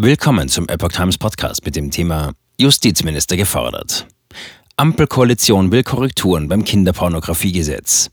Willkommen 0.00 0.48
zum 0.48 0.68
Epoch 0.68 0.92
Times 0.92 1.18
Podcast 1.18 1.64
mit 1.64 1.74
dem 1.74 1.90
Thema 1.90 2.30
Justizminister 2.56 3.36
gefordert. 3.36 4.06
Ampelkoalition 4.76 5.72
will 5.72 5.82
Korrekturen 5.82 6.46
beim 6.46 6.62
Kinderpornografiegesetz. 6.62 8.08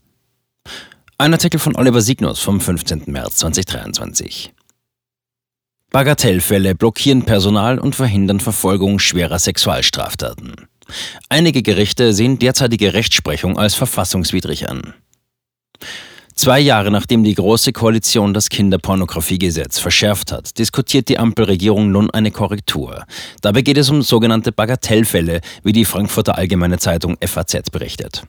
Ein 1.19 1.33
Artikel 1.33 1.59
von 1.59 1.75
Oliver 1.75 2.01
Signus 2.01 2.39
vom 2.39 2.59
15. 2.59 3.03
März 3.05 3.35
2023. 3.35 4.51
Bagatellfälle 5.91 6.73
blockieren 6.73 7.21
Personal 7.21 7.77
und 7.77 7.93
verhindern 7.93 8.39
Verfolgung 8.39 8.97
schwerer 8.97 9.37
Sexualstraftaten. 9.37 10.55
Einige 11.29 11.61
Gerichte 11.61 12.13
sehen 12.13 12.39
derzeitige 12.39 12.95
Rechtsprechung 12.95 13.59
als 13.59 13.75
verfassungswidrig 13.75 14.67
an. 14.69 14.95
Zwei 16.35 16.59
Jahre 16.59 16.91
nachdem 16.91 17.23
die 17.23 17.33
Große 17.33 17.71
Koalition 17.71 18.33
das 18.33 18.49
Kinderpornografiegesetz 18.49 19.79
verschärft 19.79 20.33
hat, 20.33 20.59
diskutiert 20.59 21.07
die 21.07 21.17
Ampelregierung 21.17 21.91
nun 21.91 22.11
eine 22.11 22.29
Korrektur. 22.29 23.05
Dabei 23.41 23.61
geht 23.61 23.77
es 23.77 23.89
um 23.89 24.01
sogenannte 24.01 24.51
Bagatellfälle, 24.51 25.39
wie 25.63 25.71
die 25.71 25.85
Frankfurter 25.85 26.37
Allgemeine 26.37 26.77
Zeitung 26.77 27.15
FAZ 27.25 27.69
berichtet. 27.71 28.23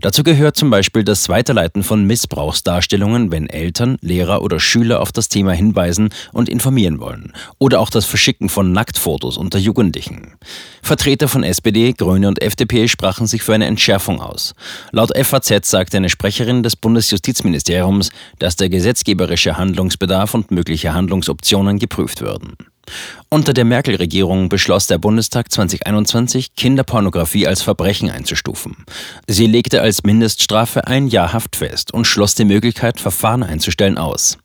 Dazu 0.00 0.22
gehört 0.22 0.56
zum 0.56 0.70
Beispiel 0.70 1.04
das 1.04 1.28
Weiterleiten 1.28 1.82
von 1.82 2.04
Missbrauchsdarstellungen, 2.04 3.32
wenn 3.32 3.48
Eltern, 3.48 3.96
Lehrer 4.00 4.42
oder 4.42 4.60
Schüler 4.60 5.00
auf 5.00 5.12
das 5.12 5.28
Thema 5.28 5.52
hinweisen 5.52 6.10
und 6.32 6.48
informieren 6.48 7.00
wollen. 7.00 7.32
Oder 7.58 7.80
auch 7.80 7.90
das 7.90 8.04
Verschicken 8.04 8.48
von 8.48 8.72
Nacktfotos 8.72 9.36
unter 9.36 9.58
Jugendlichen. 9.58 10.34
Vertreter 10.82 11.28
von 11.28 11.42
SPD, 11.42 11.92
Grüne 11.92 12.28
und 12.28 12.40
FDP 12.42 12.88
sprachen 12.88 13.26
sich 13.26 13.42
für 13.42 13.54
eine 13.54 13.66
Entschärfung 13.66 14.20
aus. 14.20 14.54
Laut 14.92 15.12
FAZ 15.16 15.68
sagte 15.68 15.96
eine 15.96 16.10
Sprecherin 16.10 16.62
des 16.62 16.76
Bundesjustizministeriums, 16.76 18.10
dass 18.38 18.56
der 18.56 18.68
gesetzgeberische 18.68 19.56
Handlungsbedarf 19.56 20.34
und 20.34 20.50
mögliche 20.50 20.94
Handlungsoptionen 20.94 21.78
geprüft 21.78 22.20
würden. 22.20 22.56
Unter 23.28 23.52
der 23.52 23.64
Merkel-Regierung 23.64 24.48
beschloss 24.48 24.86
der 24.86 24.98
Bundestag 24.98 25.50
2021, 25.50 26.54
Kinderpornografie 26.54 27.46
als 27.46 27.62
Verbrechen 27.62 28.10
einzustufen. 28.10 28.76
Sie 29.26 29.46
legte 29.46 29.80
als 29.80 30.04
Mindeststrafe 30.04 30.86
ein 30.86 31.08
Jahr 31.08 31.32
Haft 31.32 31.56
fest 31.56 31.92
und 31.92 32.06
schloss 32.06 32.34
die 32.34 32.44
Möglichkeit, 32.44 33.00
Verfahren 33.00 33.42
einzustellen, 33.42 33.98
aus. 33.98 34.38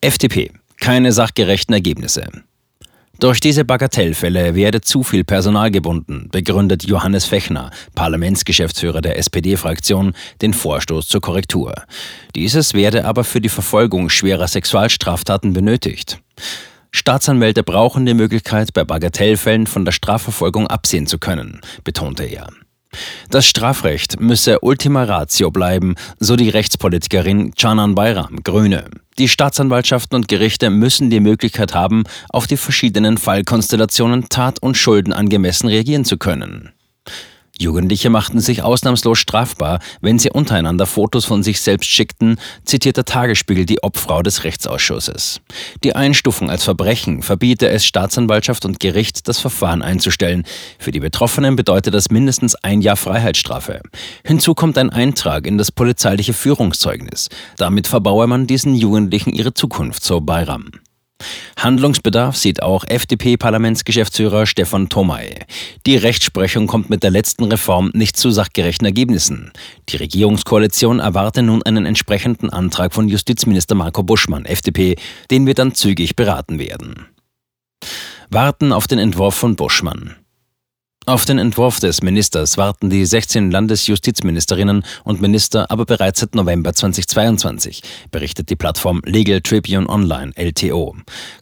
FDP. 0.00 0.52
Keine 0.78 1.12
sachgerechten 1.12 1.74
Ergebnisse. 1.74 2.26
Durch 3.20 3.38
diese 3.38 3.66
Bagatellfälle 3.66 4.54
werde 4.54 4.80
zu 4.80 5.02
viel 5.02 5.24
Personal 5.24 5.70
gebunden, 5.70 6.30
begründet 6.32 6.84
Johannes 6.84 7.26
Fechner, 7.26 7.70
Parlamentsgeschäftsführer 7.94 9.02
der 9.02 9.18
SPD-Fraktion, 9.18 10.14
den 10.40 10.54
Vorstoß 10.54 11.06
zur 11.06 11.20
Korrektur. 11.20 11.74
Dieses 12.34 12.72
werde 12.72 13.04
aber 13.04 13.24
für 13.24 13.42
die 13.42 13.50
Verfolgung 13.50 14.08
schwerer 14.08 14.48
Sexualstraftaten 14.48 15.52
benötigt. 15.52 16.18
Staatsanwälte 16.92 17.62
brauchen 17.62 18.04
die 18.06 18.14
Möglichkeit, 18.14 18.72
bei 18.72 18.84
Bagatellfällen 18.84 19.66
von 19.66 19.84
der 19.84 19.92
Strafverfolgung 19.92 20.66
absehen 20.66 21.06
zu 21.06 21.18
können, 21.18 21.60
betonte 21.84 22.24
er. 22.24 22.48
Das 23.30 23.46
Strafrecht 23.46 24.20
müsse 24.20 24.60
Ultima 24.60 25.04
Ratio 25.04 25.50
bleiben, 25.50 25.94
so 26.18 26.34
die 26.34 26.48
Rechtspolitikerin 26.48 27.54
Canan 27.54 27.94
Bayram, 27.94 28.42
Grüne. 28.42 28.86
Die 29.18 29.28
Staatsanwaltschaften 29.28 30.16
und 30.16 30.28
Gerichte 30.28 30.70
müssen 30.70 31.10
die 31.10 31.20
Möglichkeit 31.20 31.74
haben, 31.74 32.04
auf 32.30 32.46
die 32.46 32.56
verschiedenen 32.56 33.18
Fallkonstellationen 33.18 34.28
tat- 34.28 34.60
und 34.60 34.76
Schulden 34.76 35.12
angemessen 35.12 35.68
reagieren 35.68 36.04
zu 36.04 36.16
können. 36.16 36.70
Jugendliche 37.60 38.08
machten 38.08 38.40
sich 38.40 38.62
ausnahmslos 38.62 39.18
strafbar, 39.18 39.80
wenn 40.00 40.18
sie 40.18 40.30
untereinander 40.30 40.86
Fotos 40.86 41.26
von 41.26 41.42
sich 41.42 41.60
selbst 41.60 41.90
schickten, 41.90 42.40
zitiert 42.64 42.96
der 42.96 43.04
Tagesspiegel 43.04 43.66
die 43.66 43.82
Obfrau 43.82 44.22
des 44.22 44.44
Rechtsausschusses. 44.44 45.42
Die 45.84 45.94
Einstufung 45.94 46.48
als 46.50 46.64
Verbrechen 46.64 47.22
verbiete 47.22 47.68
es 47.68 47.84
Staatsanwaltschaft 47.84 48.64
und 48.64 48.80
Gericht, 48.80 49.28
das 49.28 49.38
Verfahren 49.38 49.82
einzustellen. 49.82 50.44
Für 50.78 50.90
die 50.90 51.00
Betroffenen 51.00 51.54
bedeutet 51.54 51.92
das 51.92 52.10
mindestens 52.10 52.54
ein 52.54 52.80
Jahr 52.80 52.96
Freiheitsstrafe. 52.96 53.82
Hinzu 54.24 54.54
kommt 54.54 54.78
ein 54.78 54.88
Eintrag 54.90 55.46
in 55.46 55.58
das 55.58 55.70
polizeiliche 55.70 56.32
Führungszeugnis. 56.32 57.28
Damit 57.58 57.86
verbaue 57.86 58.26
man 58.26 58.46
diesen 58.46 58.74
Jugendlichen 58.74 59.34
ihre 59.34 59.52
Zukunft, 59.52 60.02
so 60.02 60.22
Bayram. 60.22 60.70
Handlungsbedarf 61.56 62.36
sieht 62.36 62.62
auch 62.62 62.84
FDP-Parlamentsgeschäftsführer 62.86 64.46
Stefan 64.46 64.88
Thomay. 64.88 65.40
Die 65.86 65.96
Rechtsprechung 65.96 66.66
kommt 66.66 66.90
mit 66.90 67.02
der 67.02 67.10
letzten 67.10 67.44
Reform 67.44 67.90
nicht 67.94 68.16
zu 68.16 68.30
sachgerechten 68.30 68.86
Ergebnissen. 68.86 69.52
Die 69.88 69.96
Regierungskoalition 69.96 71.00
erwarte 71.00 71.42
nun 71.42 71.62
einen 71.62 71.86
entsprechenden 71.86 72.50
Antrag 72.50 72.94
von 72.94 73.08
Justizminister 73.08 73.74
Marco 73.74 74.02
Buschmann, 74.02 74.44
FDP, 74.44 74.96
den 75.30 75.46
wir 75.46 75.54
dann 75.54 75.74
zügig 75.74 76.16
beraten 76.16 76.58
werden. 76.58 77.06
Warten 78.30 78.72
auf 78.72 78.86
den 78.86 78.98
Entwurf 78.98 79.34
von 79.34 79.56
Buschmann. 79.56 80.16
Auf 81.06 81.24
den 81.24 81.38
Entwurf 81.38 81.80
des 81.80 82.02
Ministers 82.02 82.58
warten 82.58 82.90
die 82.90 83.06
16 83.06 83.50
Landesjustizministerinnen 83.50 84.84
und 85.02 85.22
Minister 85.22 85.70
aber 85.70 85.86
bereits 85.86 86.20
seit 86.20 86.34
November 86.34 86.74
2022, 86.74 87.82
berichtet 88.10 88.50
die 88.50 88.54
Plattform 88.54 89.00
Legal 89.06 89.40
Tribune 89.40 89.88
Online 89.88 90.32
LTO. 90.36 90.94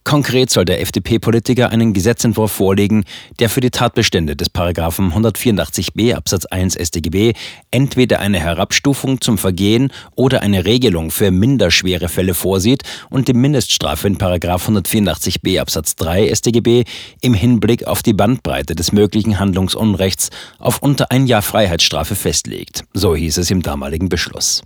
Konkret 0.04 0.50
soll 0.50 0.64
der 0.64 0.80
FDP-Politiker 0.80 1.70
einen 1.70 1.92
Gesetzentwurf 1.92 2.52
vorlegen, 2.52 3.04
der 3.40 3.48
für 3.48 3.60
die 3.60 3.70
Tatbestände 3.70 4.36
des 4.36 4.48
Paragraphen 4.48 5.12
184b 5.12 6.14
Absatz 6.14 6.46
1 6.46 6.74
StGB 6.74 7.32
entweder 7.72 8.20
eine 8.20 8.38
Herabstufung 8.38 9.20
zum 9.20 9.38
Vergehen 9.38 9.92
oder 10.14 10.40
eine 10.40 10.66
Regelung 10.66 11.10
für 11.10 11.32
minderschwere 11.32 12.08
Fälle 12.08 12.34
vorsieht 12.34 12.84
und 13.10 13.26
die 13.26 13.34
Mindeststrafe 13.34 14.06
in 14.06 14.18
Paragraph 14.18 14.68
184b 14.68 15.60
Absatz 15.60 15.96
3 15.96 16.32
StGB 16.32 16.84
im 17.22 17.34
Hinblick 17.34 17.88
auf 17.88 18.04
die 18.04 18.12
Bandbreite 18.12 18.76
des 18.76 18.92
möglichen 18.92 19.40
Handels 19.40 19.47
Handlungsunrechts 19.48 20.28
auf 20.58 20.82
unter 20.82 21.10
ein 21.10 21.26
Jahr 21.26 21.42
Freiheitsstrafe 21.42 22.14
festlegt. 22.14 22.84
So 22.92 23.16
hieß 23.16 23.38
es 23.38 23.50
im 23.50 23.62
damaligen 23.62 24.08
Beschluss. 24.08 24.62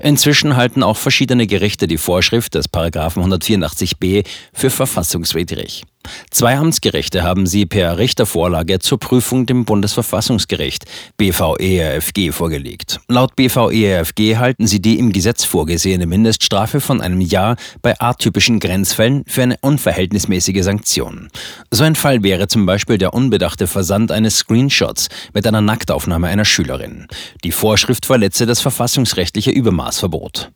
Inzwischen 0.00 0.56
halten 0.56 0.82
auch 0.82 0.96
verschiedene 0.96 1.46
Gerichte 1.46 1.86
die 1.86 1.98
Vorschrift 1.98 2.54
des 2.54 2.68
Paragraphen 2.68 3.22
184b 3.24 4.26
für 4.52 4.70
verfassungswidrig. 4.70 5.84
Zwei 6.30 6.56
Amtsgerichte 6.56 7.22
haben 7.22 7.46
sie 7.46 7.66
per 7.66 7.98
Richtervorlage 7.98 8.78
zur 8.78 8.98
Prüfung 8.98 9.46
dem 9.46 9.64
Bundesverfassungsgericht 9.64 10.84
BVERFG 11.16 12.32
vorgelegt. 12.32 13.00
Laut 13.08 13.36
BVERFG 13.36 14.36
halten 14.36 14.66
sie 14.66 14.80
die 14.80 14.98
im 14.98 15.12
Gesetz 15.12 15.44
vorgesehene 15.44 16.06
Mindeststrafe 16.06 16.80
von 16.80 17.00
einem 17.00 17.20
Jahr 17.20 17.56
bei 17.82 17.98
atypischen 17.98 18.60
Grenzfällen 18.60 19.24
für 19.26 19.42
eine 19.42 19.56
unverhältnismäßige 19.60 20.62
Sanktion. 20.62 21.28
So 21.70 21.84
ein 21.84 21.94
Fall 21.94 22.22
wäre 22.22 22.48
zum 22.48 22.66
Beispiel 22.66 22.98
der 22.98 23.14
unbedachte 23.14 23.66
Versand 23.66 24.12
eines 24.12 24.38
Screenshots 24.38 25.08
mit 25.34 25.46
einer 25.46 25.60
Nacktaufnahme 25.60 26.28
einer 26.28 26.44
Schülerin. 26.44 27.06
Die 27.44 27.52
Vorschrift 27.52 28.06
verletze 28.06 28.46
das 28.46 28.60
verfassungsrechtliche 28.60 29.47
Übermaßverbot. 29.50 30.50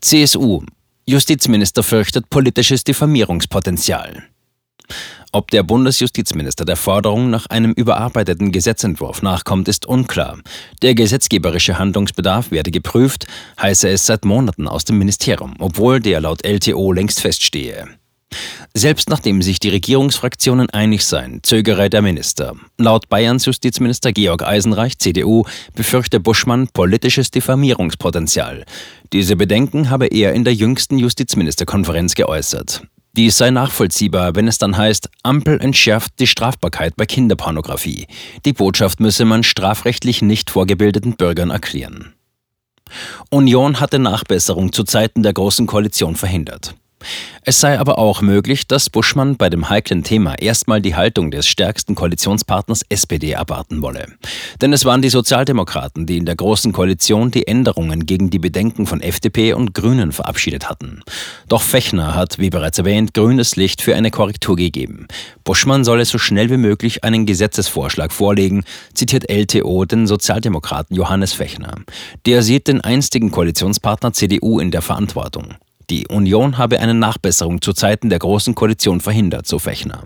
CSU 0.00 0.62
Justizminister 1.06 1.82
fürchtet 1.82 2.30
politisches 2.30 2.84
Diffamierungspotenzial. 2.84 4.22
Ob 5.32 5.50
der 5.50 5.62
Bundesjustizminister 5.62 6.64
der 6.64 6.76
Forderung 6.76 7.30
nach 7.30 7.46
einem 7.46 7.72
überarbeiteten 7.72 8.50
Gesetzentwurf 8.50 9.22
nachkommt, 9.22 9.68
ist 9.68 9.86
unklar. 9.86 10.38
Der 10.82 10.94
gesetzgeberische 10.94 11.78
Handlungsbedarf 11.78 12.50
werde 12.50 12.70
geprüft, 12.70 13.26
heiße 13.60 13.88
es 13.88 14.06
seit 14.06 14.24
Monaten 14.24 14.66
aus 14.66 14.84
dem 14.84 14.98
Ministerium, 14.98 15.54
obwohl 15.58 16.00
der 16.00 16.20
laut 16.20 16.44
LTO 16.44 16.92
längst 16.92 17.20
feststehe. 17.20 17.88
Selbst 18.72 19.10
nachdem 19.10 19.42
sich 19.42 19.58
die 19.58 19.68
Regierungsfraktionen 19.68 20.70
einig 20.70 21.04
seien, 21.04 21.40
zögere 21.42 21.90
der 21.90 22.02
Minister. 22.02 22.54
Laut 22.78 23.08
Bayerns 23.08 23.44
Justizminister 23.44 24.12
Georg 24.12 24.44
Eisenreich, 24.44 24.98
CDU, 24.98 25.44
befürchte 25.74 26.20
Buschmann 26.20 26.68
politisches 26.68 27.32
Diffamierungspotenzial. 27.32 28.64
Diese 29.12 29.34
Bedenken 29.34 29.90
habe 29.90 30.06
er 30.06 30.34
in 30.34 30.44
der 30.44 30.54
jüngsten 30.54 30.98
Justizministerkonferenz 30.98 32.14
geäußert. 32.14 32.82
Dies 33.16 33.36
sei 33.36 33.50
nachvollziehbar, 33.50 34.36
wenn 34.36 34.46
es 34.46 34.58
dann 34.58 34.76
heißt, 34.76 35.10
Ampel 35.24 35.60
entschärft 35.60 36.12
die 36.20 36.28
Strafbarkeit 36.28 36.94
bei 36.96 37.06
Kinderpornografie. 37.06 38.06
Die 38.44 38.52
Botschaft 38.52 39.00
müsse 39.00 39.24
man 39.24 39.42
strafrechtlich 39.42 40.22
nicht 40.22 40.48
vorgebildeten 40.48 41.16
Bürgern 41.16 41.50
erklären. 41.50 42.14
Union 43.30 43.80
hatte 43.80 43.98
Nachbesserung 43.98 44.72
zu 44.72 44.84
Zeiten 44.84 45.24
der 45.24 45.32
Großen 45.32 45.66
Koalition 45.66 46.14
verhindert. 46.14 46.76
Es 47.42 47.58
sei 47.58 47.78
aber 47.78 47.98
auch 47.98 48.20
möglich, 48.20 48.66
dass 48.66 48.90
Buschmann 48.90 49.36
bei 49.36 49.48
dem 49.48 49.70
heiklen 49.70 50.04
Thema 50.04 50.34
erstmal 50.38 50.80
die 50.80 50.94
Haltung 50.94 51.30
des 51.30 51.46
stärksten 51.46 51.94
Koalitionspartners 51.94 52.82
SPD 52.88 53.34
abwarten 53.34 53.80
wolle. 53.82 54.06
Denn 54.60 54.72
es 54.72 54.84
waren 54.84 55.00
die 55.00 55.08
Sozialdemokraten, 55.08 56.06
die 56.06 56.18
in 56.18 56.26
der 56.26 56.36
Großen 56.36 56.72
Koalition 56.72 57.30
die 57.30 57.46
Änderungen 57.46 58.04
gegen 58.04 58.30
die 58.30 58.38
Bedenken 58.38 58.86
von 58.86 59.00
FDP 59.00 59.54
und 59.54 59.72
Grünen 59.74 60.12
verabschiedet 60.12 60.68
hatten. 60.68 61.02
Doch 61.48 61.62
Fechner 61.62 62.14
hat, 62.14 62.38
wie 62.38 62.50
bereits 62.50 62.78
erwähnt, 62.78 63.14
grünes 63.14 63.56
Licht 63.56 63.80
für 63.80 63.96
eine 63.96 64.10
Korrektur 64.10 64.56
gegeben. 64.56 65.08
Buschmann 65.42 65.84
solle 65.84 66.04
so 66.04 66.18
schnell 66.18 66.50
wie 66.50 66.58
möglich 66.58 67.04
einen 67.04 67.24
Gesetzesvorschlag 67.24 68.12
vorlegen, 68.12 68.64
zitiert 68.92 69.30
LTO 69.30 69.86
den 69.86 70.06
Sozialdemokraten 70.06 70.94
Johannes 70.94 71.32
Fechner. 71.32 71.76
Der 72.26 72.42
sieht 72.42 72.68
den 72.68 72.82
einstigen 72.82 73.30
Koalitionspartner 73.30 74.12
CDU 74.12 74.60
in 74.60 74.70
der 74.70 74.82
Verantwortung. 74.82 75.54
Die 75.90 76.06
Union 76.06 76.56
habe 76.56 76.78
eine 76.78 76.94
Nachbesserung 76.94 77.60
zu 77.60 77.72
Zeiten 77.72 78.10
der 78.10 78.20
Großen 78.20 78.54
Koalition 78.54 79.00
verhindert, 79.00 79.48
so 79.48 79.58
Fechner. 79.58 80.04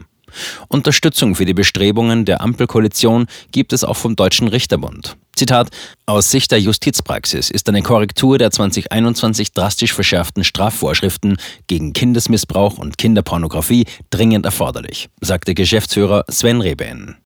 Unterstützung 0.68 1.34
für 1.34 1.44
die 1.44 1.54
Bestrebungen 1.54 2.24
der 2.24 2.40
Ampelkoalition 2.40 3.26
gibt 3.52 3.72
es 3.74 3.84
auch 3.84 3.96
vom 3.96 4.16
Deutschen 4.16 4.48
Richterbund. 4.48 5.16
Zitat: 5.36 5.68
Aus 6.06 6.30
Sicht 6.30 6.50
der 6.52 6.60
Justizpraxis 6.60 7.50
ist 7.50 7.68
eine 7.68 7.82
Korrektur 7.82 8.38
der 8.38 8.50
2021 8.50 9.52
drastisch 9.52 9.92
verschärften 9.92 10.42
Strafvorschriften 10.42 11.36
gegen 11.66 11.92
Kindesmissbrauch 11.92 12.78
und 12.78 12.96
Kinderpornografie 12.96 13.84
dringend 14.08 14.46
erforderlich, 14.46 15.10
sagte 15.20 15.54
Geschäftsführer 15.54 16.24
Sven 16.28 16.62
Reben. 16.62 17.18